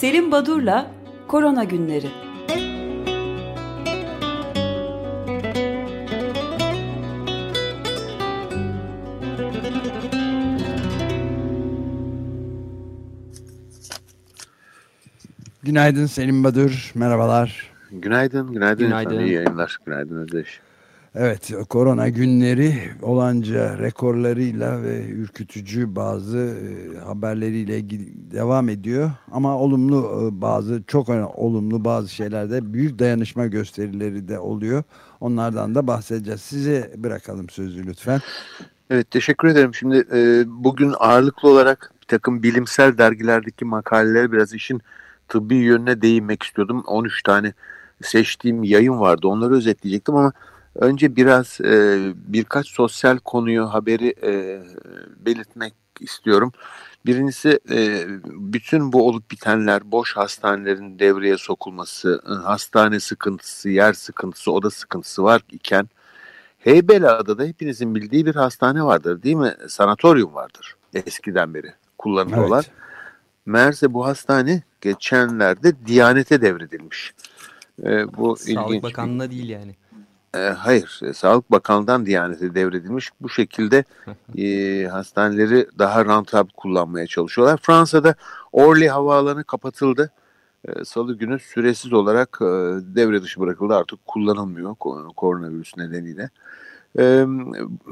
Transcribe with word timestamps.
Selim 0.00 0.32
Badur'la 0.32 0.90
Korona 1.28 1.64
Günleri. 1.64 2.06
Günaydın 15.62 16.06
Selim 16.06 16.44
Badur, 16.44 16.92
merhabalar. 16.94 17.70
Günaydın, 17.92 18.52
günaydın. 18.52 18.84
günaydın. 18.86 19.18
İyi 19.20 19.32
yayınlar. 19.32 19.78
Günaydın 19.86 20.16
Özdeş. 20.16 20.60
Evet, 21.18 21.52
korona 21.68 22.08
günleri 22.08 22.74
olanca 23.02 23.78
rekorlarıyla 23.78 24.82
ve 24.82 25.06
ürkütücü 25.06 25.96
bazı 25.96 26.38
e, 26.38 26.98
haberleriyle 26.98 27.90
devam 28.32 28.68
ediyor. 28.68 29.10
Ama 29.32 29.58
olumlu 29.58 29.96
e, 29.96 30.40
bazı, 30.40 30.82
çok 30.86 31.08
olumlu 31.34 31.84
bazı 31.84 32.08
şeylerde 32.08 32.72
büyük 32.72 32.98
dayanışma 32.98 33.46
gösterileri 33.46 34.28
de 34.28 34.38
oluyor. 34.38 34.82
Onlardan 35.20 35.74
da 35.74 35.86
bahsedeceğiz. 35.86 36.40
Size 36.40 36.92
bırakalım 36.96 37.50
sözü 37.50 37.86
lütfen. 37.86 38.20
Evet, 38.90 39.10
teşekkür 39.10 39.48
ederim. 39.48 39.74
Şimdi 39.74 40.04
e, 40.12 40.44
bugün 40.46 40.94
ağırlıklı 40.98 41.48
olarak 41.48 41.92
bir 42.02 42.06
takım 42.06 42.42
bilimsel 42.42 42.98
dergilerdeki 42.98 43.64
makaleleri 43.64 44.32
biraz 44.32 44.54
işin 44.54 44.80
tıbbi 45.28 45.54
yönüne 45.54 46.02
değinmek 46.02 46.42
istiyordum. 46.42 46.84
13 46.86 47.22
tane 47.22 47.52
seçtiğim 48.02 48.64
yayın 48.64 49.00
vardı. 49.00 49.28
Onları 49.28 49.54
özetleyecektim 49.54 50.14
ama 50.16 50.32
önce 50.78 51.16
biraz 51.16 51.60
e, 51.60 51.98
birkaç 52.14 52.68
sosyal 52.68 53.18
konuyu 53.18 53.66
haberi 53.66 54.14
e, 54.22 54.62
belirtmek 55.26 55.74
istiyorum. 56.00 56.52
Birincisi 57.06 57.60
e, 57.70 58.04
bütün 58.24 58.92
bu 58.92 59.08
olup 59.08 59.30
bitenler, 59.30 59.92
boş 59.92 60.16
hastanelerin 60.16 60.98
devreye 60.98 61.36
sokulması, 61.36 62.22
e, 62.30 62.32
hastane 62.32 63.00
sıkıntısı, 63.00 63.68
yer 63.68 63.92
sıkıntısı, 63.92 64.52
oda 64.52 64.70
sıkıntısı 64.70 65.22
var 65.22 65.42
iken 65.52 65.88
Heybeliada'da 66.58 67.44
hepinizin 67.44 67.94
bildiği 67.94 68.26
bir 68.26 68.34
hastane 68.34 68.84
vardır 68.84 69.22
değil 69.22 69.36
mi? 69.36 69.54
Sanatoryum 69.68 70.34
vardır 70.34 70.76
eskiden 70.94 71.54
beri 71.54 71.72
kullanımda 71.98 72.56
evet. 72.56 72.70
Meğerse 73.46 73.94
bu 73.94 74.06
hastane 74.06 74.62
geçenlerde 74.80 75.86
Diyanet'e 75.86 76.40
devredilmiş. 76.40 77.14
E, 77.82 78.14
bu 78.16 78.36
Sağlık 78.36 78.68
ilginç 78.68 78.82
Bakanlığı'na 78.82 79.30
değil 79.30 79.48
yani. 79.48 79.76
E, 80.36 80.48
hayır, 80.50 81.00
e, 81.04 81.12
Sağlık 81.12 81.50
Bakanlığı'ndan 81.50 82.06
Diyanet'e 82.06 82.54
devredilmiş. 82.54 83.10
Bu 83.20 83.28
şekilde 83.28 83.84
e, 84.38 84.86
hastaneleri 84.86 85.66
daha 85.78 86.04
rantab 86.04 86.48
kullanmaya 86.56 87.06
çalışıyorlar. 87.06 87.58
Fransa'da 87.62 88.14
Orly 88.52 88.88
Havaalanı 88.88 89.44
kapatıldı. 89.44 90.10
E, 90.64 90.84
Salı 90.84 91.18
günü 91.18 91.38
süresiz 91.38 91.92
olarak 91.92 92.38
e, 92.40 92.44
devre 92.96 93.22
dışı 93.22 93.40
bırakıldı. 93.40 93.74
Artık 93.74 94.06
kullanılmıyor 94.06 94.74
koronavirüs 95.16 95.76
nedeniyle. 95.76 96.30
E, 96.98 97.26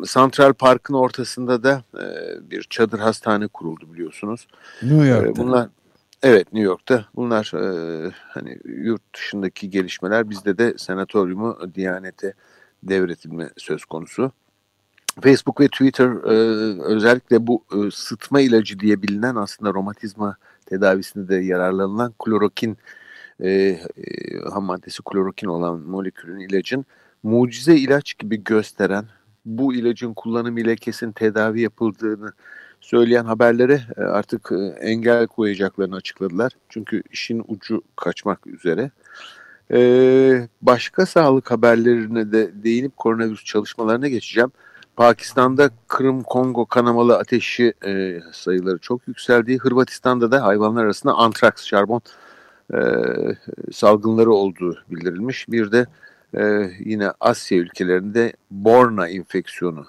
Central 0.04 0.52
Park'ın 0.52 0.94
ortasında 0.94 1.62
da 1.62 1.82
e, 1.94 2.06
bir 2.50 2.62
çadır 2.62 2.98
hastane 2.98 3.46
kuruldu 3.46 3.92
biliyorsunuz. 3.92 4.46
New 4.82 5.06
York'ta. 5.06 5.30
E, 5.30 5.36
bunlar 5.36 5.68
Evet 6.24 6.52
New 6.52 6.66
York'ta 6.66 7.04
bunlar 7.16 7.52
e, 7.54 8.10
hani 8.28 8.58
yurt 8.64 9.14
dışındaki 9.14 9.70
gelişmeler 9.70 10.30
bizde 10.30 10.58
de 10.58 10.74
senatoryumu 10.78 11.58
Diyanet'e 11.74 12.34
devretilme 12.82 13.50
söz 13.56 13.84
konusu. 13.84 14.32
Facebook 15.20 15.60
ve 15.60 15.68
Twitter 15.68 16.08
e, 16.08 16.34
özellikle 16.82 17.46
bu 17.46 17.64
e, 17.72 17.90
sıtma 17.90 18.40
ilacı 18.40 18.78
diye 18.78 19.02
bilinen 19.02 19.34
aslında 19.34 19.74
romatizma 19.74 20.36
tedavisinde 20.66 21.28
de 21.28 21.36
yararlanılan 21.36 22.14
klorokin 22.18 22.76
e, 23.40 23.50
e, 23.50 23.78
ham 24.52 24.64
maddesi 24.64 25.02
klorokin 25.02 25.46
olan 25.46 25.80
molekülün 25.80 26.38
ilacın 26.38 26.84
mucize 27.22 27.76
ilaç 27.76 28.18
gibi 28.18 28.44
gösteren 28.44 29.04
bu 29.44 29.74
ilacın 29.74 30.14
kullanımı 30.14 30.60
ile 30.60 30.76
kesin 30.76 31.12
tedavi 31.12 31.60
yapıldığını 31.60 32.32
söyleyen 32.84 33.24
haberlere 33.24 33.80
e, 33.96 34.00
artık 34.00 34.52
e, 34.52 34.86
engel 34.86 35.26
koyacaklarını 35.26 35.96
açıkladılar. 35.96 36.52
Çünkü 36.68 37.02
işin 37.12 37.44
ucu 37.48 37.82
kaçmak 37.96 38.46
üzere. 38.46 38.90
E, 39.72 40.48
başka 40.62 41.06
sağlık 41.06 41.50
haberlerine 41.50 42.32
de 42.32 42.50
değinip 42.64 42.96
koronavirüs 42.96 43.44
çalışmalarına 43.44 44.08
geçeceğim. 44.08 44.52
Pakistan'da 44.96 45.70
Kırım-Kongo 45.88 46.66
kanamalı 46.66 47.18
ateşi 47.18 47.74
sayıları 48.32 48.78
çok 48.78 49.08
yükseldiği, 49.08 49.58
Hırvatistan'da 49.58 50.30
da 50.30 50.42
hayvanlar 50.44 50.84
arasında 50.84 51.12
antraks, 51.12 51.64
şarbon 51.64 52.00
salgınları 53.72 54.32
olduğu 54.32 54.78
bildirilmiş. 54.90 55.48
Bir 55.48 55.72
de 55.72 55.86
yine 56.84 57.12
Asya 57.20 57.58
ülkelerinde 57.58 58.32
Borna 58.50 59.08
infeksiyonu 59.08 59.86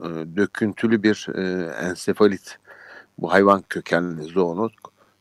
e, 0.00 0.08
döküntülü 0.36 1.02
bir 1.02 1.28
e, 1.34 1.72
ensefalit 1.88 2.58
bu 3.18 3.32
hayvan 3.32 3.62
kökenli 3.68 4.22
zoonoz, 4.22 4.72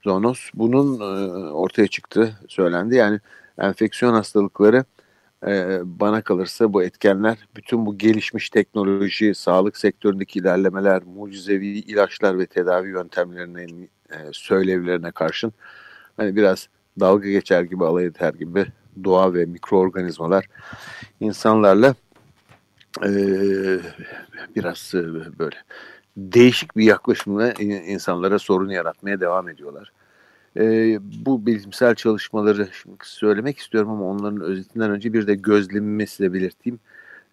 zoonoz 0.03 0.49
bunun 0.53 0.99
e, 0.99 1.49
ortaya 1.51 1.87
çıktı 1.87 2.39
söylendi. 2.47 2.95
Yani 2.95 3.19
enfeksiyon 3.57 4.13
hastalıkları 4.13 4.85
e, 5.47 5.79
bana 5.83 6.21
kalırsa 6.21 6.73
bu 6.73 6.83
etkenler 6.83 7.37
bütün 7.55 7.85
bu 7.85 7.97
gelişmiş 7.97 8.49
teknoloji, 8.49 9.35
sağlık 9.35 9.77
sektöründeki 9.77 10.39
ilerlemeler, 10.39 11.03
mucizevi 11.03 11.67
ilaçlar 11.67 12.39
ve 12.39 12.45
tedavi 12.45 12.89
yöntemlerinin 12.89 13.89
e, 14.09 14.15
söylevlerine 14.31 15.11
karşın 15.11 15.53
hani 16.17 16.35
biraz 16.35 16.67
dalga 16.99 17.29
geçer 17.29 17.63
gibi 17.63 17.85
alay 17.85 18.05
eder 18.05 18.33
gibi 18.33 18.65
doğa 19.03 19.33
ve 19.33 19.45
mikroorganizmalar 19.45 20.45
insanlarla 21.19 21.95
e, 23.01 23.09
biraz 24.55 24.91
e, 24.95 25.03
böyle 25.39 25.55
değişik 26.17 26.77
bir 26.77 26.83
yaklaşımla 26.83 27.53
insanlara 27.53 28.39
sorun 28.39 28.69
yaratmaya 28.69 29.19
devam 29.19 29.49
ediyorlar. 29.49 29.91
E, 30.57 30.97
bu 31.25 31.45
bilimsel 31.45 31.95
çalışmaları 31.95 32.67
şimdi 32.81 32.97
söylemek 33.03 33.57
istiyorum 33.57 33.89
ama 33.89 34.05
onların 34.05 34.41
özetinden 34.41 34.91
önce 34.91 35.13
bir 35.13 35.27
de 35.27 35.35
gözlemimi 35.35 36.07
size 36.07 36.33
belirteyim. 36.33 36.79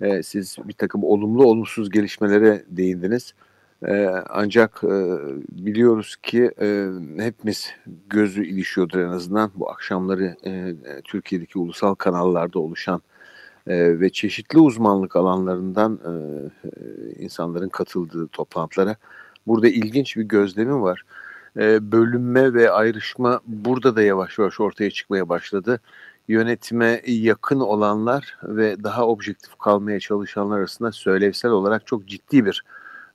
E, 0.01 0.23
siz 0.23 0.57
bir 0.65 0.73
takım 0.73 1.05
olumlu 1.05 1.45
olumsuz 1.45 1.91
gelişmelere 1.91 2.65
değindiniz. 2.69 3.35
E, 3.87 4.07
ancak 4.29 4.85
e, 4.85 5.19
biliyoruz 5.49 6.17
ki 6.17 6.51
e, 6.61 6.89
hepimiz 7.19 7.71
gözü 8.11 8.45
ilişiyordur 8.45 8.99
en 8.99 9.09
azından 9.09 9.51
bu 9.55 9.71
akşamları 9.71 10.37
e, 10.47 10.75
Türkiye'deki 11.05 11.59
ulusal 11.59 11.95
kanallarda 11.95 12.59
oluşan 12.59 12.99
e, 12.99 13.20
ve 13.67 14.11
çeşitli 14.11 14.59
uzmanlık 14.59 15.17
alanlarından 15.17 16.01
e, 16.05 16.11
e, 16.69 16.71
insanların 17.25 17.69
katıldığı 17.69 18.29
toplantılara. 18.29 18.97
Burada 19.47 19.69
ilginç 19.69 20.17
bir 20.17 20.23
gözlemim 20.23 20.83
var. 20.83 21.03
E, 21.57 21.93
bölünme 21.93 22.55
ve 22.55 22.71
ayrışma 22.71 23.41
burada 23.47 23.97
da 23.97 24.03
yavaş 24.03 24.39
yavaş 24.39 24.61
ortaya 24.61 24.91
çıkmaya 24.91 25.29
başladı. 25.29 25.81
Yönetime 26.29 27.03
yakın 27.07 27.61
olanlar 27.61 28.39
ve 28.43 28.85
daha 28.85 29.07
objektif 29.07 29.59
kalmaya 29.59 30.01
çalışanlar 30.01 30.59
arasında 30.59 30.93
söylevsel 30.93 31.51
olarak 31.51 31.87
çok 31.87 32.07
ciddi 32.07 32.45
bir 32.45 32.65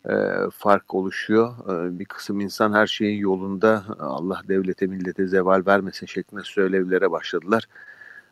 e, 0.09 0.13
fark 0.57 0.93
oluşuyor. 0.93 1.53
E, 1.69 1.99
bir 1.99 2.05
kısım 2.05 2.39
insan 2.39 2.73
her 2.73 2.87
şeyin 2.87 3.19
yolunda 3.19 3.83
Allah 3.99 4.41
devlete 4.47 4.87
millete 4.87 5.27
zeval 5.27 5.63
vermesin 5.67 6.05
şeklinde 6.05 6.43
söylevlere 6.43 7.11
başladılar 7.11 7.67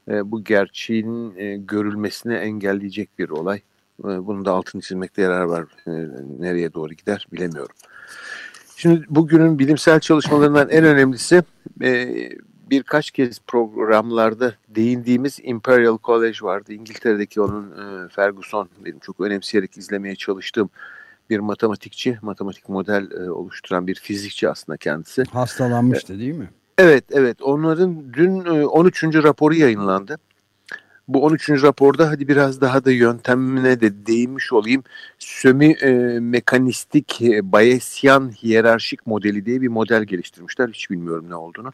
e, 0.08 0.32
bu 0.32 0.44
gerçeğin 0.44 1.36
e, 1.38 1.58
görülmesini 1.58 2.34
engelleyecek 2.34 3.20
bir 3.20 3.30
olay. 3.30 3.62
E, 4.00 4.04
bunu 4.04 4.46
da 4.46 4.52
altını 4.52 4.82
çizmekte 4.82 5.22
yarar 5.22 5.44
var. 5.44 5.66
E, 5.88 5.92
nereye 6.40 6.74
doğru 6.74 6.94
gider 6.94 7.28
bilemiyorum. 7.32 7.76
Şimdi 8.76 9.06
bugünün 9.10 9.60
bilimsel 9.60 10.00
çalışmalarından 10.00 10.70
en 10.70 10.84
önemlisi 10.84 11.44
e, 11.82 12.30
birkaç 12.70 13.12
kez 13.12 13.40
programlarda 13.48 14.54
değindiğimiz 14.70 15.40
Imperial 15.44 15.98
College 16.04 16.38
vardı. 16.42 16.74
İngiltere'deki 16.74 17.42
onun 17.42 17.72
e, 17.72 18.10
Ferguson 18.10 18.70
benim 18.86 19.00
çok 19.00 19.20
önemseyerek 19.20 19.78
izlemeye 19.78 20.16
çalıştığım 20.16 20.70
bir 21.30 21.40
matematikçi, 21.40 22.18
matematik 22.22 22.70
model 22.70 23.12
e, 23.12 23.32
oluşturan 23.32 23.88
bir 23.88 23.96
fizikçi 23.96 24.50
aslında 24.50 24.78
kendisi. 24.78 25.24
Hastalanmıştı 25.24 26.20
değil 26.20 26.34
mi? 26.34 26.50
Evet, 26.78 27.06
evet. 27.12 27.42
Onların 27.42 28.14
dün 28.14 28.46
13. 28.46 29.04
E, 29.04 29.24
raporu 29.24 29.56
yayınlandı. 29.56 30.18
Bu 31.08 31.24
13. 31.24 31.50
raporda 31.50 32.10
hadi 32.10 32.28
biraz 32.28 32.62
daha 32.62 32.86
da 32.86 32.92
yöntemine 32.92 33.82
de 33.82 34.06
değinmiş 34.06 34.54
olayım. 34.54 34.84
Sömi 35.20 35.72
e, 35.72 36.20
mekanistik 36.20 37.22
e, 37.22 37.52
Bayesian 37.52 38.32
hiyerarşik 38.32 39.08
modeli 39.08 39.46
diye 39.46 39.62
bir 39.62 39.68
model 39.68 40.04
geliştirmişler. 40.04 40.70
Hiç 40.70 40.90
bilmiyorum 40.90 41.26
ne 41.30 41.36
olduğunu. 41.36 41.72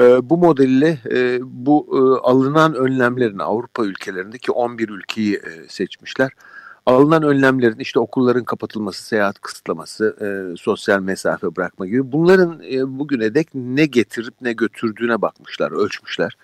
E, 0.00 0.30
bu 0.30 0.38
modelle 0.38 0.98
e, 1.10 1.38
bu 1.42 1.86
e, 1.92 2.28
alınan 2.28 2.74
önlemlerin 2.74 3.38
Avrupa 3.38 3.84
ülkelerindeki 3.84 4.52
11 4.52 4.88
ülkeyi 4.88 5.34
e, 5.34 5.68
seçmişler. 5.68 6.32
Alınan 6.86 7.22
önlemlerin 7.22 7.78
işte 7.78 8.00
okulların 8.00 8.44
kapatılması, 8.44 9.04
seyahat 9.04 9.40
kısıtlaması, 9.40 10.16
e, 10.20 10.56
sosyal 10.56 11.00
mesafe 11.00 11.56
bırakma 11.56 11.86
gibi 11.86 12.12
bunların 12.12 12.60
e, 12.72 12.98
bugüne 12.98 13.34
dek 13.34 13.48
ne 13.54 13.86
getirip 13.86 14.34
ne 14.40 14.52
götürdüğüne 14.52 15.22
bakmışlar, 15.22 15.72
ölçmüşler. 15.72 16.36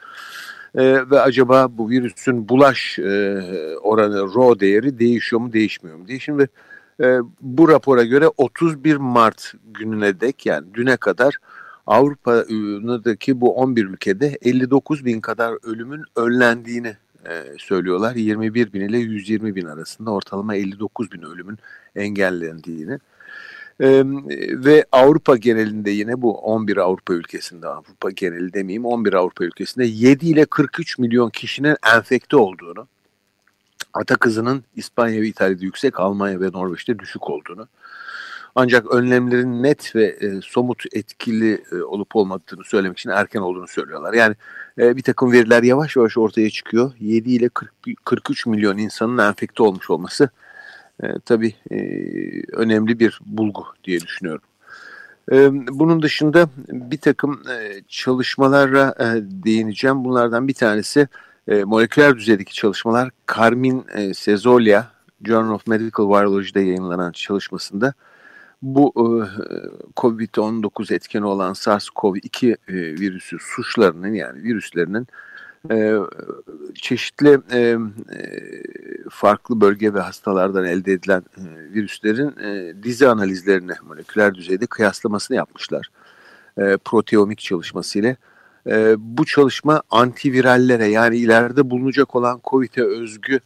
E, 0.74 1.10
ve 1.10 1.20
acaba 1.20 1.68
bu 1.70 1.90
virüsün 1.90 2.48
bulaş 2.48 2.98
e, 2.98 3.42
oranı, 3.82 4.34
RO 4.34 4.60
değeri 4.60 4.98
değişiyor 4.98 5.42
mu 5.42 5.52
değişmiyor 5.52 5.96
mu 5.96 6.08
diye. 6.08 6.18
Şimdi 6.18 6.48
e, 7.00 7.18
bu 7.40 7.68
rapora 7.68 8.04
göre 8.04 8.28
31 8.36 8.96
Mart 8.96 9.52
gününe 9.64 10.20
dek 10.20 10.46
yani 10.46 10.74
düne 10.74 10.96
kadar 10.96 11.38
Avrupa'daki 11.86 13.40
bu 13.40 13.56
11 13.56 13.84
ülkede 13.84 14.38
59 14.42 15.04
bin 15.04 15.20
kadar 15.20 15.54
ölümün 15.62 16.02
önlendiğini 16.16 16.96
e, 17.26 17.44
söylüyorlar. 17.58 18.16
21 18.16 18.72
bin 18.72 18.80
ile 18.80 18.98
120 18.98 19.56
bin 19.56 19.66
arasında 19.66 20.10
ortalama 20.10 20.54
59 20.54 21.12
bin 21.12 21.22
ölümün 21.22 21.58
engellendiğini. 21.96 22.98
Ee, 23.80 24.02
ve 24.64 24.84
Avrupa 24.92 25.36
genelinde 25.36 25.90
yine 25.90 26.22
bu 26.22 26.38
11 26.38 26.76
Avrupa 26.76 27.14
ülkesinde 27.14 27.68
Avrupa 27.68 28.10
geneli 28.10 28.52
demeyeyim 28.52 28.84
11 28.84 29.12
Avrupa 29.12 29.44
ülkesinde 29.44 29.84
7 29.86 30.26
ile 30.26 30.44
43 30.44 30.98
milyon 30.98 31.30
kişinin 31.30 31.76
enfekte 31.96 32.36
olduğunu 32.36 32.86
ata 33.94 34.16
kızının 34.16 34.64
İspanya 34.76 35.22
ve 35.22 35.26
İtalya'da 35.26 35.64
yüksek 35.64 36.00
Almanya 36.00 36.40
ve 36.40 36.48
Norveç'te 36.52 36.98
düşük 36.98 37.30
olduğunu 37.30 37.68
ancak 38.54 38.94
önlemlerin 38.94 39.62
net 39.62 39.96
ve 39.96 40.04
e, 40.04 40.40
somut 40.42 40.82
etkili 40.92 41.64
e, 41.72 41.82
olup 41.82 42.16
olmadığını 42.16 42.64
söylemek 42.64 42.98
için 42.98 43.10
erken 43.10 43.40
olduğunu 43.40 43.68
söylüyorlar. 43.68 44.14
Yani 44.14 44.34
e, 44.78 44.96
bir 44.96 45.02
takım 45.02 45.32
veriler 45.32 45.62
yavaş 45.62 45.96
yavaş 45.96 46.18
ortaya 46.18 46.50
çıkıyor. 46.50 46.92
7 47.00 47.30
ile 47.30 47.48
40, 47.48 47.72
43 48.04 48.46
milyon 48.46 48.78
insanın 48.78 49.18
enfekte 49.18 49.62
olmuş 49.62 49.90
olması 49.90 50.30
e, 51.02 51.06
tabii 51.24 51.54
e, 51.70 51.78
önemli 52.52 52.98
bir 52.98 53.20
bulgu 53.26 53.64
diye 53.84 54.00
düşünüyorum. 54.00 54.42
E, 55.32 55.50
bunun 55.78 56.02
dışında 56.02 56.48
bir 56.68 56.98
takım 56.98 57.42
e, 57.50 57.82
çalışmalara 57.88 58.94
e, 59.00 59.04
değineceğim. 59.22 60.04
Bunlardan 60.04 60.48
bir 60.48 60.54
tanesi 60.54 61.08
moleküler 61.64 62.16
düzeydeki 62.16 62.54
çalışmalar. 62.54 63.10
Carmin 63.36 63.86
Sezolya, 64.14 64.90
Journal 65.24 65.54
of 65.54 65.66
Medical 65.66 66.08
Virology'de 66.08 66.60
yayınlanan 66.60 67.12
çalışmasında 67.12 67.94
bu 68.62 68.92
e, 68.96 69.04
COVID-19 69.96 70.94
etkeni 70.94 71.24
olan 71.24 71.52
SARS-CoV-2 71.52 72.50
e, 72.50 72.56
virüsü 72.74 73.36
suçlarının 73.40 74.12
yani 74.12 74.42
virüslerinin 74.42 75.06
e, 75.70 75.94
çeşitli 76.74 77.40
farklı 79.10 79.60
bölge 79.60 79.94
ve 79.94 80.00
hastalardan 80.00 80.64
elde 80.64 80.92
edilen 80.92 81.22
virüslerin 81.74 82.34
dizi 82.82 83.08
analizlerini 83.08 83.72
moleküler 83.86 84.34
düzeyde 84.34 84.66
kıyaslamasını 84.66 85.36
yapmışlar. 85.36 85.90
Proteomik 86.84 87.38
çalışması 87.38 87.98
ile. 87.98 88.16
Bu 88.98 89.24
çalışma 89.24 89.82
antivirallere 89.90 90.86
yani 90.86 91.16
ileride 91.16 91.70
bulunacak 91.70 92.16
olan 92.16 92.40
COVID'e 92.44 92.82
özgü 92.82 93.40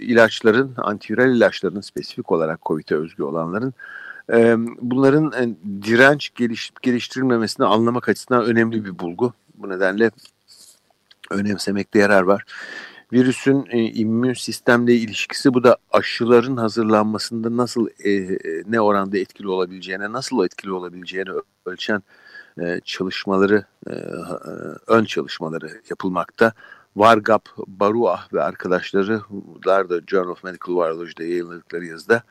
ilaçların, 0.00 0.74
antiviral 0.76 1.36
ilaçların 1.36 1.80
spesifik 1.80 2.32
olarak 2.32 2.62
COVID'e 2.62 2.94
özgü 2.94 3.22
olanların 3.22 3.74
e, 4.32 4.56
bunların 4.80 5.32
e, 5.32 5.56
direnç 5.82 6.34
geliş, 6.34 6.72
geliştirilmemesini 6.82 7.66
anlamak 7.66 8.08
açısından 8.08 8.44
önemli 8.44 8.84
bir 8.84 8.98
bulgu. 8.98 9.32
Bu 9.54 9.68
nedenle 9.68 10.10
önemsemekte 11.30 11.98
yarar 11.98 12.22
var. 12.22 12.44
Virüsün 13.12 13.66
e, 13.70 13.78
immün 13.78 14.34
sistemle 14.34 14.94
ilişkisi 14.94 15.54
bu 15.54 15.64
da 15.64 15.76
aşıların 15.92 16.56
hazırlanmasında 16.56 17.56
nasıl 17.56 17.88
e, 18.04 18.38
ne 18.66 18.80
oranda 18.80 19.18
etkili 19.18 19.48
olabileceğine, 19.48 20.12
nasıl 20.12 20.44
etkili 20.44 20.72
olabileceğini 20.72 21.30
ölçen 21.66 22.02
e, 22.60 22.80
çalışmaları, 22.84 23.64
e, 23.86 23.92
e 23.92 23.96
ön 24.86 25.04
çalışmaları 25.04 25.80
yapılmakta. 25.90 26.52
Vargap, 26.96 27.48
Baruah 27.66 28.32
ve 28.32 28.42
arkadaşları 28.42 29.20
da 29.66 30.00
Journal 30.06 30.30
of 30.30 30.44
Medical 30.44 30.74
Virology'de 30.74 31.24
yayınladıkları 31.24 31.84
yazıda 31.84 32.22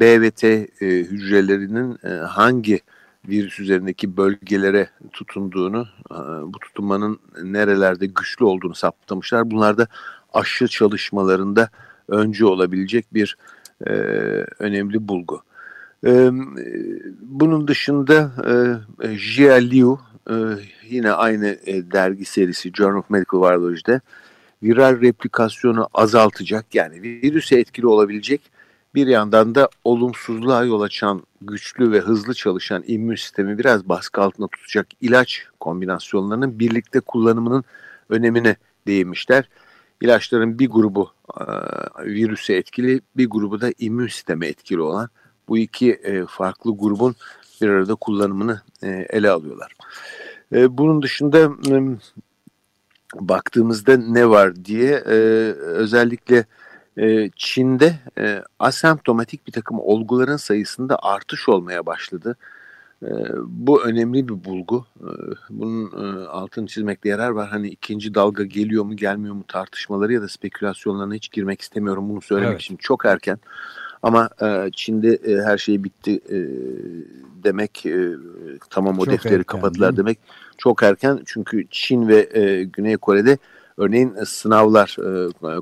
BVT 0.00 0.44
e, 0.44 0.66
hücrelerinin 0.80 1.98
e, 2.04 2.08
hangi 2.08 2.80
virüs 3.28 3.60
üzerindeki 3.60 4.16
bölgelere 4.16 4.88
tutunduğunu, 5.12 5.88
e, 6.10 6.16
bu 6.52 6.58
tutunmanın 6.60 7.20
nerelerde 7.42 8.06
güçlü 8.06 8.44
olduğunu 8.44 8.74
saptamışlar. 8.74 9.50
Bunlar 9.50 9.78
da 9.78 9.86
aşı 10.34 10.68
çalışmalarında 10.68 11.70
öncü 12.08 12.44
olabilecek 12.44 13.14
bir 13.14 13.36
e, 13.86 13.92
önemli 14.58 15.08
bulgu. 15.08 15.42
E, 16.06 16.30
bunun 17.20 17.68
dışında 17.68 18.32
e, 19.02 19.08
Jia 19.16 19.54
Liu 19.54 19.98
e, 20.30 20.34
yine 20.90 21.12
aynı 21.12 21.46
e, 21.66 21.90
dergi 21.90 22.24
serisi 22.24 22.72
Journal 22.72 22.98
of 22.98 23.10
Medical 23.10 23.42
Virology'de 23.42 24.00
viral 24.62 25.00
replikasyonu 25.00 25.88
azaltacak 25.94 26.74
yani 26.74 27.02
virüse 27.02 27.58
etkili 27.58 27.86
olabilecek 27.86 28.40
bir 28.94 29.06
yandan 29.06 29.54
da 29.54 29.68
olumsuzluğa 29.84 30.64
yol 30.64 30.80
açan 30.80 31.22
güçlü 31.42 31.92
ve 31.92 32.00
hızlı 32.00 32.34
çalışan 32.34 32.84
immün 32.86 33.16
sistemi 33.16 33.58
biraz 33.58 33.88
baskı 33.88 34.22
altında 34.22 34.48
tutacak 34.48 34.86
ilaç 35.00 35.46
kombinasyonlarının 35.60 36.58
birlikte 36.58 37.00
kullanımının 37.00 37.64
önemine 38.08 38.56
değinmişler. 38.86 39.48
İlaçların 40.00 40.58
bir 40.58 40.68
grubu 40.68 41.12
e, 41.40 41.44
virüse 42.04 42.54
etkili, 42.54 43.00
bir 43.16 43.30
grubu 43.30 43.60
da 43.60 43.72
immün 43.78 44.06
sisteme 44.06 44.46
etkili 44.46 44.80
olan 44.80 45.08
bu 45.48 45.58
iki 45.58 45.92
e, 45.92 46.26
farklı 46.26 46.76
grubun 46.76 47.14
bir 47.60 47.68
arada 47.68 47.94
kullanımını 47.94 48.62
e, 48.82 48.88
ele 48.88 49.30
alıyorlar. 49.30 49.72
E, 50.52 50.78
bunun 50.78 51.02
dışında 51.02 51.38
e, 51.70 51.98
baktığımızda 53.14 53.96
ne 53.96 54.28
var 54.28 54.64
diye 54.64 54.90
e, 54.90 55.16
özellikle 55.52 56.46
ee, 56.98 57.30
Çin'de 57.36 57.94
e, 58.18 58.42
asemptomatik 58.58 59.46
bir 59.46 59.52
takım 59.52 59.80
olguların 59.80 60.36
sayısında 60.36 60.98
artış 61.02 61.48
olmaya 61.48 61.86
başladı. 61.86 62.36
Ee, 63.02 63.06
bu 63.46 63.84
önemli 63.84 64.28
bir 64.28 64.44
bulgu. 64.44 64.86
Ee, 65.00 65.06
bunun 65.50 65.86
e, 65.86 66.26
altını 66.26 66.66
çizmekte 66.66 67.08
yarar 67.08 67.30
var. 67.30 67.48
Hani 67.48 67.68
ikinci 67.68 68.14
dalga 68.14 68.44
geliyor 68.44 68.84
mu 68.84 68.96
gelmiyor 68.96 69.34
mu 69.34 69.44
tartışmaları 69.48 70.12
ya 70.12 70.22
da 70.22 70.28
spekülasyonlarına 70.28 71.14
hiç 71.14 71.30
girmek 71.30 71.60
istemiyorum. 71.60 72.08
Bunu 72.08 72.20
söylemek 72.20 72.52
evet. 72.52 72.60
için 72.62 72.76
çok 72.76 73.04
erken. 73.04 73.38
Ama 74.02 74.28
e, 74.42 74.70
Çin'de 74.76 75.42
her 75.44 75.58
şey 75.58 75.84
bitti 75.84 76.20
demek, 77.44 77.86
tamam 78.70 78.98
o 78.98 79.04
çok 79.04 79.14
defteri 79.14 79.34
erken, 79.34 79.44
kapattılar 79.44 79.96
demek 79.96 80.18
çok 80.58 80.82
erken. 80.82 81.20
Çünkü 81.26 81.66
Çin 81.70 82.08
ve 82.08 82.22
Güney 82.72 82.96
Kore'de 82.96 83.38
örneğin 83.76 84.14
sınavlar, 84.24 84.96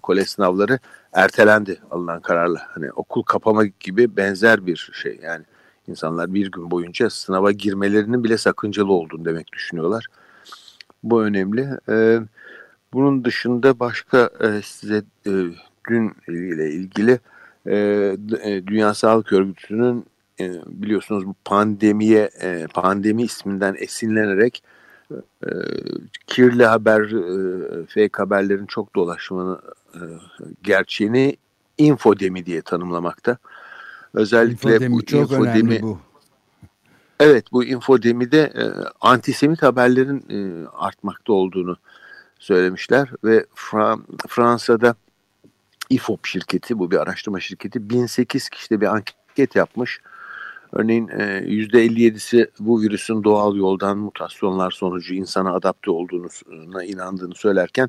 kolej 0.03 0.29
sınavları 0.29 0.79
ertelendi 1.13 1.81
alınan 1.91 2.21
kararla. 2.21 2.63
Hani 2.69 2.93
okul 2.93 3.23
kapama 3.23 3.65
gibi 3.81 4.17
benzer 4.17 4.67
bir 4.67 4.91
şey 4.93 5.19
yani. 5.23 5.45
insanlar 5.89 6.35
bir 6.35 6.51
gün 6.51 6.71
boyunca 6.71 7.11
sınava 7.11 7.53
girmelerinin 7.53 8.25
bile 8.25 8.39
sakıncalı 8.39 8.93
olduğunu 8.93 9.25
demek 9.25 9.53
düşünüyorlar. 9.53 10.07
Bu 11.03 11.23
önemli. 11.23 11.69
Ee, 11.89 12.21
bunun 12.93 13.25
dışında 13.25 13.81
başka 13.81 14.31
e, 14.41 14.63
size 14.63 15.03
e, 15.27 15.33
dün 15.91 16.15
ile 16.29 16.71
ilgili 16.71 17.19
e, 17.67 17.77
e, 18.43 18.67
Dünya 18.67 18.95
Sağlık 18.95 19.33
Örgütü'nün 19.33 20.07
e, 20.41 20.53
biliyorsunuz 20.67 21.27
bu 21.27 21.35
pandemiye 21.45 22.31
e, 22.41 22.67
pandemi 22.75 23.23
isminden 23.23 23.77
esinlenerek 23.79 24.63
e, 25.13 25.51
kirli 26.27 26.67
haber, 26.67 27.03
e, 27.03 27.87
fake 27.87 28.17
haberlerin 28.17 28.67
çok 28.67 28.95
dolaşmanı 28.97 29.61
e, 29.95 30.01
gerçeğini 30.63 31.37
infodemi 31.79 32.47
diye 32.47 32.63
tanımlamakta. 32.63 33.39
Özellikle 34.15 34.71
infodemi 34.71 34.95
bu 34.95 35.05
çok 35.05 35.33
infodemi 35.33 35.83
bu. 35.83 35.99
Evet 37.21 37.53
bu 37.53 37.65
infodemide 37.65 38.41
e, 38.41 38.65
antisemit 39.01 39.63
haberlerin 39.63 40.25
e, 40.31 40.69
artmakta 40.69 41.33
olduğunu 41.33 41.77
söylemişler 42.39 43.11
ve 43.25 43.47
Fra 43.55 43.99
Fransa'da 44.29 44.95
İFOP 45.91 46.27
şirketi 46.27 46.79
bu 46.79 46.91
bir 46.91 46.97
araştırma 46.97 47.41
şirketi 47.41 47.91
1008 47.91 48.49
kişide 48.49 48.81
bir 48.81 48.87
anket 48.87 49.57
yapmış. 49.57 50.01
Örneğin 50.73 51.09
%57'si 51.09 52.51
bu 52.61 52.83
virüsün 52.83 53.25
doğal 53.25 53.57
yoldan 53.57 53.99
mutasyonlar 53.99 54.71
sonucu 54.71 55.15
insana 55.15 55.55
adapte 55.55 55.91
olduğuna 55.91 56.85
inandığını 56.85 57.35
söylerken 57.35 57.89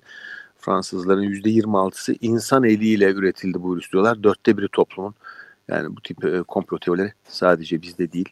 Fransızların 0.58 1.24
%26'sı 1.24 2.16
insan 2.22 2.64
eliyle 2.64 3.12
üretildi 3.12 3.64
bu 3.64 3.76
virüs 3.76 3.92
diyorlar. 3.92 4.24
Dörtte 4.24 4.58
biri 4.58 4.68
toplumun. 4.68 5.16
Yani 5.68 5.96
bu 5.96 6.02
tip 6.02 6.26
e, 6.26 6.44
komplo 6.44 6.80
teorileri 6.80 7.14
sadece 7.28 7.82
bizde 7.82 8.12
değil. 8.12 8.30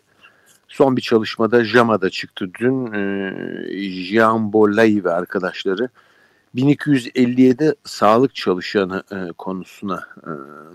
Son 0.67 0.98
bir 0.98 1.01
çalışmada 1.01 1.63
JAMA'da 1.63 2.10
çıktı 2.10 2.50
dün. 2.60 2.93
E, 2.93 3.89
Jean 3.89 4.53
Bollay 4.53 5.01
ve 5.03 5.12
arkadaşları 5.12 5.89
1257 6.55 7.75
sağlık 7.83 8.35
çalışanı 8.35 9.03
e, 9.12 9.31
konusuna 9.38 10.03
e, 10.24 10.31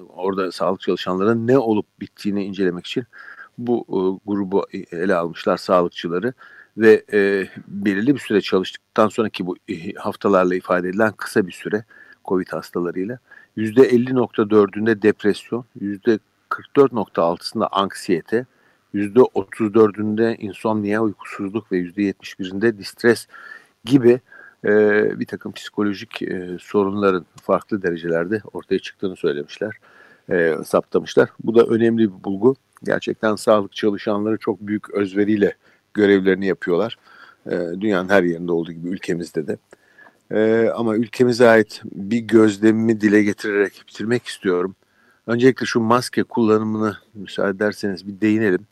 orada 0.09 0.53
sağlık 0.53 0.81
çalışanların 0.81 1.47
ne 1.47 1.59
olup 1.59 1.87
bittiğini 2.01 2.45
incelemek 2.45 2.87
için 2.87 3.05
bu 3.59 3.87
e, 3.89 3.99
grubu 4.27 4.67
ele 4.93 5.15
almışlar 5.15 5.57
sağlıkçıları 5.57 6.33
ve 6.77 7.05
e, 7.13 7.49
belirli 7.69 8.15
bir 8.15 8.21
süre 8.21 8.41
çalıştıktan 8.41 9.09
sonraki 9.09 9.47
bu 9.47 9.57
e, 9.69 9.93
haftalarla 9.93 10.55
ifade 10.55 10.89
edilen 10.89 11.13
kısa 11.13 11.47
bir 11.47 11.53
süre 11.53 11.85
COVID 12.25 12.49
hastalarıyla 12.49 13.19
%50.4'ünde 13.57 15.03
depresyon, 15.03 15.65
%44.6'sında 15.81 17.67
anksiyete, 17.67 18.47
%34'ünde 18.95 20.37
insomnia, 20.37 21.01
uykusuzluk 21.01 21.73
ve 21.73 21.77
%71'inde 21.77 22.79
distres 22.79 23.27
gibi 23.85 24.21
e, 24.65 24.71
bir 25.21 25.27
takım 25.27 25.53
psikolojik 25.53 26.23
e, 26.23 26.57
sorunların 26.61 27.27
farklı 27.43 27.83
derecelerde 27.83 28.43
ortaya 28.53 28.79
çıktığını 28.79 29.17
söylemişler, 29.17 29.75
e, 30.31 30.55
saptamışlar. 30.65 31.29
Bu 31.45 31.55
da 31.55 31.65
önemli 31.65 32.03
bir 32.03 32.25
bulgu. 32.25 32.57
Gerçekten 32.85 33.37
sağlık 33.37 33.73
çalışanları 33.73 34.39
çok 34.39 34.61
büyük 34.61 34.91
özveriyle 34.91 35.55
görevlerini 35.95 36.47
yapıyorlar. 36.47 36.99
E, 37.47 37.59
dünyanın 37.81 38.09
her 38.09 38.23
yerinde 38.23 38.53
olduğu 38.53 38.73
gibi 38.73 38.89
ülkemizde 38.89 39.47
de. 39.47 39.57
E, 40.31 40.71
ama 40.75 40.97
ülkemize 40.97 41.49
ait 41.49 41.83
bir 41.85 42.19
gözlemimi 42.19 43.01
dile 43.01 43.23
getirerek 43.23 43.85
bitirmek 43.89 44.27
istiyorum. 44.27 44.75
Öncelikle 45.27 45.67
şu 45.67 45.81
maske 45.81 46.23
kullanımını 46.23 46.97
müsaade 47.15 47.57
ederseniz 47.57 48.07
bir 48.07 48.21
değinelim. 48.21 48.67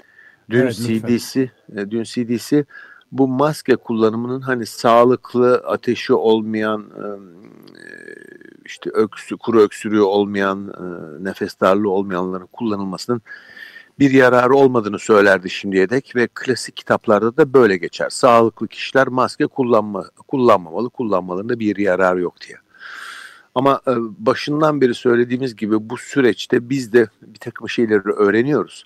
Dün 0.50 0.60
evet, 0.60 0.76
CDC, 0.76 1.50
e, 1.76 1.90
dün 1.90 2.02
CDC 2.02 2.64
bu 3.12 3.28
maske 3.28 3.76
kullanımının 3.76 4.40
hani 4.40 4.66
sağlıklı, 4.66 5.54
ateşi 5.54 6.14
olmayan, 6.14 6.80
e, 6.80 7.06
işte 8.64 8.90
öksü, 8.90 9.36
kuru 9.36 9.60
öksürüğü 9.60 10.00
olmayan, 10.00 10.68
e, 10.68 11.24
nefes 11.24 11.60
darlığı 11.60 11.90
olmayanların 11.90 12.48
kullanılmasının 12.52 13.22
bir 13.98 14.10
yararı 14.10 14.54
olmadığını 14.54 14.98
söylerdi 14.98 15.50
şimdiye 15.50 15.90
dek 15.90 16.16
ve 16.16 16.28
klasik 16.34 16.76
kitaplarda 16.76 17.36
da 17.36 17.52
böyle 17.52 17.76
geçer. 17.76 18.10
Sağlıklı 18.10 18.68
kişiler 18.68 19.08
maske 19.08 19.46
kullanma, 19.46 20.04
kullanmamalı, 20.28 20.90
kullanmalarında 20.90 21.60
bir 21.60 21.76
yararı 21.76 22.20
yok 22.20 22.34
diye. 22.48 22.58
Ama 23.54 23.80
başından 24.18 24.80
beri 24.80 24.94
söylediğimiz 24.94 25.56
gibi 25.56 25.90
bu 25.90 25.96
süreçte 25.96 26.70
biz 26.70 26.92
de 26.92 27.08
bir 27.22 27.38
takım 27.38 27.68
şeyleri 27.68 28.00
öğreniyoruz. 28.00 28.84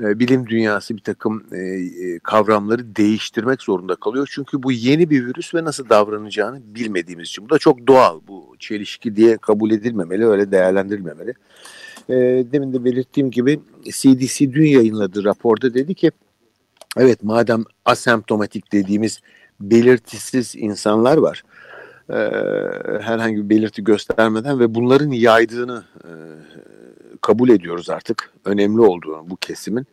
E, 0.00 0.18
bilim 0.18 0.46
dünyası 0.46 0.96
bir 0.96 1.02
takım 1.02 1.44
e, 1.52 1.58
e, 1.58 2.18
kavramları 2.18 2.96
değiştirmek 2.96 3.62
zorunda 3.62 3.96
kalıyor. 3.96 4.28
Çünkü 4.30 4.62
bu 4.62 4.72
yeni 4.72 5.10
bir 5.10 5.26
virüs 5.26 5.54
ve 5.54 5.64
nasıl 5.64 5.88
davranacağını 5.88 6.60
bilmediğimiz 6.74 7.28
için. 7.28 7.44
Bu 7.44 7.50
da 7.50 7.58
çok 7.58 7.86
doğal. 7.86 8.20
Bu 8.28 8.56
çelişki 8.58 9.16
diye 9.16 9.36
kabul 9.36 9.70
edilmemeli, 9.70 10.26
öyle 10.26 10.50
değerlendirilmemeli. 10.50 11.34
Demin 12.52 12.72
de 12.72 12.84
belirttiğim 12.84 13.30
gibi 13.30 13.60
CDC 13.84 14.52
dün 14.52 14.66
yayınladığı 14.66 15.24
raporda 15.24 15.74
dedi 15.74 15.94
ki 15.94 16.10
evet 16.96 17.22
madem 17.22 17.64
asemptomatik 17.84 18.72
dediğimiz 18.72 19.20
belirtisiz 19.60 20.54
insanlar 20.56 21.16
var 21.16 21.44
herhangi 23.00 23.36
bir 23.36 23.50
belirti 23.50 23.84
göstermeden 23.84 24.60
ve 24.60 24.74
bunların 24.74 25.10
yaydığını 25.10 25.84
kabul 27.20 27.48
ediyoruz 27.48 27.90
artık 27.90 28.32
önemli 28.44 28.80
olduğunu 28.80 29.30
bu 29.30 29.36
kesimin. 29.36 29.86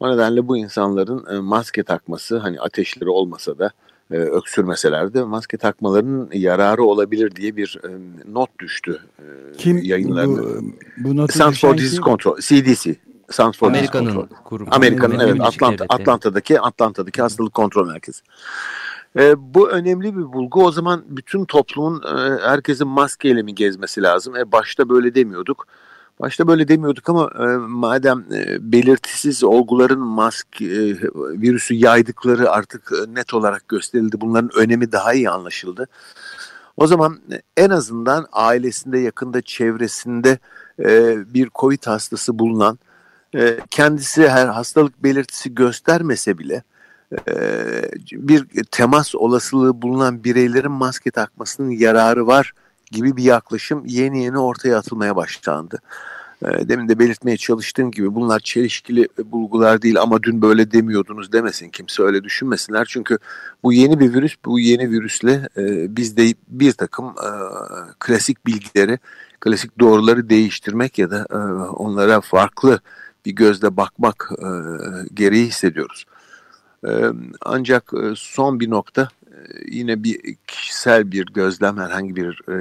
O 0.00 0.12
nedenle 0.12 0.48
bu 0.48 0.56
insanların 0.56 1.36
e, 1.36 1.40
maske 1.40 1.82
takması 1.82 2.38
hani 2.38 2.60
ateşleri 2.60 3.10
olmasa 3.10 3.58
da 3.58 3.70
e, 4.10 4.16
öksürmeseler 4.16 5.14
de 5.14 5.22
maske 5.22 5.56
takmalarının 5.56 6.30
yararı 6.32 6.82
olabilir 6.84 7.36
diye 7.36 7.56
bir 7.56 7.80
e, 7.84 7.88
not 8.32 8.58
düştü 8.58 9.00
kim 9.58 9.82
yayınlarında. 9.82 10.42
Bu, 10.42 10.72
bu 10.96 11.16
notu 11.16 11.38
Center 11.38 11.58
for 11.60 11.76
Disease 11.76 11.96
kim? 11.96 12.04
Control, 12.04 12.36
CDC. 12.36 12.96
For 13.52 13.66
Amerika'nın 13.68 14.28
kurumu. 14.44 14.70
Amerika'nın 14.72 15.18
evet 15.18 15.40
Atlanta, 15.40 15.84
Atlanta'daki 15.88 16.60
Atlanta'daki 16.60 17.22
hastalık 17.22 17.54
kontrol 17.54 17.86
merkezi. 17.86 18.22
E, 19.18 19.54
bu 19.54 19.70
önemli 19.70 20.16
bir 20.16 20.32
bulgu. 20.32 20.64
O 20.64 20.72
zaman 20.72 21.04
bütün 21.08 21.44
toplumun 21.44 22.02
e, 22.02 22.40
herkesin 22.42 22.88
maskeyle 22.88 23.42
mi 23.42 23.54
gezmesi 23.54 24.02
lazım? 24.02 24.36
E, 24.36 24.52
başta 24.52 24.88
böyle 24.88 25.14
demiyorduk. 25.14 25.66
Başta 26.20 26.48
böyle 26.48 26.68
demiyorduk 26.68 27.08
ama 27.08 27.30
e, 27.38 27.56
madem 27.56 28.24
e, 28.32 28.72
belirtisiz 28.72 29.44
olguların 29.44 30.00
mask 30.00 30.62
e, 30.62 30.66
virüsü 31.40 31.74
yaydıkları 31.74 32.50
artık 32.50 32.92
e, 32.92 33.14
net 33.14 33.34
olarak 33.34 33.68
gösterildi. 33.68 34.20
Bunların 34.20 34.50
önemi 34.56 34.92
daha 34.92 35.14
iyi 35.14 35.30
anlaşıldı. 35.30 35.88
O 36.76 36.86
zaman 36.86 37.20
e, 37.32 37.42
en 37.56 37.70
azından 37.70 38.26
ailesinde, 38.32 38.98
yakında, 38.98 39.42
çevresinde 39.42 40.38
e, 40.78 41.16
bir 41.34 41.48
COVID 41.54 41.86
hastası 41.86 42.38
bulunan, 42.38 42.78
e, 43.34 43.58
kendisi 43.70 44.28
her 44.28 44.46
hastalık 44.46 45.02
belirtisi 45.02 45.54
göstermese 45.54 46.38
bile 46.38 46.62
e, 47.28 47.34
bir 48.12 48.64
temas 48.64 49.14
olasılığı 49.14 49.82
bulunan 49.82 50.24
bireylerin 50.24 50.72
maske 50.72 51.10
takmasının 51.10 51.70
yararı 51.70 52.26
var 52.26 52.52
gibi 52.92 53.16
bir 53.16 53.24
yaklaşım 53.24 53.82
yeni 53.86 54.24
yeni 54.24 54.38
ortaya 54.38 54.78
atılmaya 54.78 55.16
başlandı. 55.16 55.78
Ee, 56.44 56.68
demin 56.68 56.88
de 56.88 56.98
belirtmeye 56.98 57.36
çalıştığım 57.36 57.90
gibi 57.90 58.14
bunlar 58.14 58.40
çelişkili 58.40 59.08
bulgular 59.24 59.82
değil 59.82 60.00
ama 60.00 60.22
dün 60.22 60.42
böyle 60.42 60.72
demiyordunuz 60.72 61.32
demesin 61.32 61.68
kimse 61.68 62.02
öyle 62.02 62.24
düşünmesinler. 62.24 62.84
Çünkü 62.90 63.18
bu 63.62 63.72
yeni 63.72 64.00
bir 64.00 64.14
virüs 64.14 64.34
bu 64.44 64.60
yeni 64.60 64.90
virüsle 64.90 65.48
e, 65.56 65.96
biz 65.96 66.16
de 66.16 66.34
bir 66.48 66.72
takım 66.72 67.06
e, 67.06 67.30
klasik 67.98 68.46
bilgileri 68.46 68.98
klasik 69.40 69.80
doğruları 69.80 70.28
değiştirmek 70.28 70.98
ya 70.98 71.10
da 71.10 71.26
e, 71.30 71.36
onlara 71.72 72.20
farklı 72.20 72.80
bir 73.26 73.32
gözle 73.32 73.76
bakmak 73.76 74.30
gereği 75.14 75.46
hissediyoruz. 75.46 76.04
Ancak 77.40 77.92
son 78.14 78.60
bir 78.60 78.70
nokta 78.70 79.08
yine 79.66 80.04
bir 80.04 80.36
kişisel 80.46 81.12
bir 81.12 81.26
gözlem 81.26 81.78
herhangi 81.78 82.16
bir 82.16 82.40
e, 82.48 82.56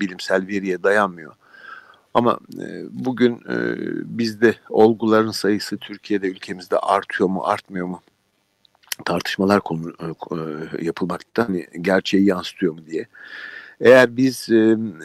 bilimsel 0.00 0.46
veriye 0.46 0.82
dayanmıyor 0.82 1.32
ama 2.14 2.38
e, 2.60 2.84
bugün 2.90 3.34
e, 3.34 3.56
bizde 4.18 4.54
olguların 4.68 5.30
sayısı 5.30 5.76
Türkiye'de 5.76 6.28
ülkemizde 6.28 6.78
artıyor 6.78 7.28
mu 7.28 7.42
artmıyor 7.44 7.86
mu 7.86 8.00
tartışmalar 9.04 9.60
konu, 9.60 9.94
e, 10.00 10.06
e, 10.34 10.84
yapılmakta 10.84 11.48
hani 11.48 11.66
gerçeği 11.80 12.24
yansıtıyor 12.24 12.72
mu 12.74 12.80
diye. 12.86 13.06
Eğer 13.80 14.16
biz 14.16 14.48
e, 14.50 14.56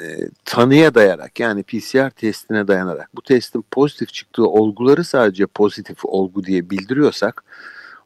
e 0.03 0.29
tanıya 0.45 0.95
dayarak 0.95 1.39
yani 1.39 1.63
PCR 1.63 2.09
testine 2.09 2.67
dayanarak 2.67 3.09
bu 3.15 3.21
testin 3.21 3.65
pozitif 3.71 4.13
çıktığı 4.13 4.47
olguları 4.47 5.03
sadece 5.03 5.45
pozitif 5.45 6.05
olgu 6.05 6.43
diye 6.43 6.69
bildiriyorsak 6.69 7.43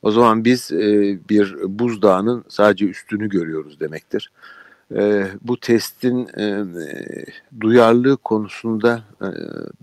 o 0.05 0.11
zaman 0.11 0.45
biz 0.45 0.71
e, 0.71 1.17
bir 1.29 1.55
buzdağının 1.63 2.43
sadece 2.47 2.85
üstünü 2.85 3.29
görüyoruz 3.29 3.79
demektir 3.79 4.31
e, 4.91 5.27
bu 5.41 5.59
testin 5.59 6.27
e, 6.39 6.65
duyarlılığı 7.61 8.17
konusunda 8.17 9.03
e, 9.21 9.27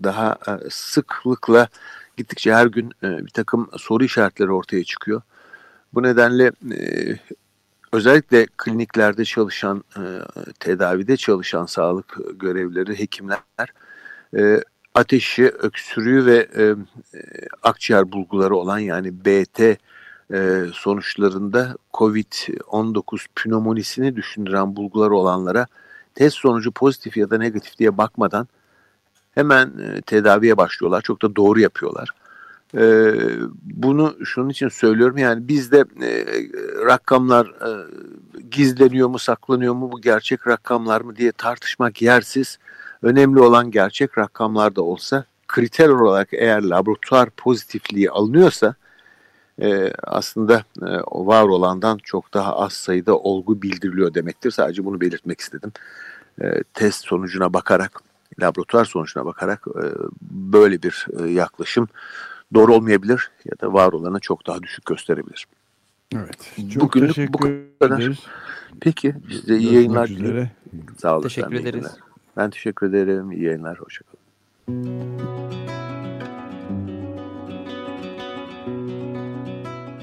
daha 0.05 0.39
e, 0.49 0.71
sıklıkla 0.71 1.69
gittikçe 2.17 2.55
her 2.55 2.67
gün 2.67 2.93
e, 3.03 3.27
bir 3.27 3.31
takım 3.31 3.71
soru 3.77 4.05
işaretleri 4.05 4.53
ortaya 4.53 4.85
çıkıyor. 4.85 5.23
Bu 5.95 6.03
nedenle 6.03 6.53
e, 6.73 7.19
özellikle 7.93 8.47
kliniklerde 8.57 9.25
çalışan, 9.25 9.85
e, 9.97 10.03
tedavide 10.61 11.17
çalışan 11.17 11.67
sağlık 11.67 12.17
görevlileri, 12.41 12.99
hekimler 12.99 13.39
e, 14.37 14.65
ateşi, 14.95 15.49
öksürüğü 15.49 16.27
ve 16.27 16.49
e, 16.57 16.63
e 16.63 16.75
akciğer 17.63 18.13
bulguları 18.13 18.57
olan 18.57 18.79
yani 18.79 19.25
BT 19.25 19.61
e, 19.61 19.77
sonuçlarında 20.75 21.77
COVID-19 21.95 23.27
pneumonisini 23.37 24.17
düşündüren 24.17 24.77
bulguları 24.77 25.15
olanlara 25.15 25.67
test 26.15 26.37
sonucu 26.37 26.73
pozitif 26.73 27.17
ya 27.17 27.31
da 27.31 27.39
negatif 27.39 27.79
diye 27.79 27.99
bakmadan 27.99 28.49
hemen 29.35 29.67
e, 29.67 30.01
tedaviye 30.01 30.57
başlıyorlar. 30.57 31.03
Çok 31.03 31.23
da 31.23 31.37
doğru 31.37 31.61
yapıyorlar. 31.61 32.09
E, 32.75 33.13
bunu 33.65 34.17
şunun 34.25 34.49
için 34.49 34.69
söylüyorum 34.69 35.19
yani 35.19 35.49
bizde 35.49 35.85
e, 36.03 36.25
rakamlar 36.87 37.47
e, 37.47 37.71
gizleniyor 38.51 39.09
mu 39.09 39.19
saklanıyor 39.19 39.75
mu 39.75 39.93
bu 39.93 40.01
gerçek 40.01 40.47
rakamlar 40.47 41.01
mı 41.01 41.17
diye 41.17 41.33
tartışmak 41.33 42.03
yersiz. 42.03 42.59
Önemli 43.03 43.41
olan 43.41 43.71
gerçek 43.71 44.19
rakamlar 44.19 44.77
da 44.77 44.83
olsa 44.83 45.25
kriter 45.49 45.89
olarak 45.89 46.29
eğer 46.33 46.63
laboratuvar 46.63 47.31
pozitifliği 47.31 48.11
alınıyorsa 48.11 48.75
e, 49.63 49.93
aslında 50.03 50.65
e, 50.83 50.91
var 51.13 51.43
olandan 51.43 51.99
çok 52.03 52.35
daha 52.35 52.57
az 52.57 52.73
sayıda 52.73 53.19
olgu 53.19 53.63
bildiriliyor 53.63 54.15
demektir. 54.15 54.51
Sadece 54.51 54.85
bunu 54.85 55.01
belirtmek 55.01 55.41
istedim. 55.41 55.73
E, 56.43 56.63
test 56.75 57.05
sonucuna 57.05 57.53
bakarak, 57.53 58.01
laboratuvar 58.41 58.85
sonucuna 58.85 59.25
bakarak 59.25 59.67
e, 59.69 59.85
böyle 60.31 60.83
bir 60.83 61.07
e, 61.21 61.31
yaklaşım 61.31 61.89
doğru 62.55 62.75
olmayabilir 62.75 63.31
ya 63.45 63.61
da 63.61 63.73
var 63.73 63.93
olanı 63.93 64.21
çok 64.21 64.47
daha 64.47 64.63
düşük 64.63 64.87
gösterebilir. 64.87 65.47
Evet. 66.15 66.53
Çok 66.75 66.83
Bugünlük 66.83 67.15
teşekkür 67.15 67.33
bu 67.33 67.39
kadar. 67.39 67.99
ederiz. 67.99 68.19
Peki. 68.81 69.15
Size 69.31 69.57
iyi 69.57 69.75
yayınlar 69.75 70.09
diliyorum. 70.09 70.49
Sağ 70.99 71.15
olun. 71.15 71.23
Teşekkür 71.23 71.53
ederiz. 71.55 71.87
Ben 72.37 72.51
teşekkür 72.51 72.89
ederim. 72.89 73.33
İyi 73.33 73.43
yayınlar. 73.43 73.79
Hoşçakalın. 73.79 75.62